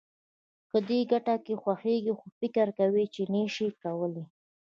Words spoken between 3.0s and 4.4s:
چې نه يې شې کولای.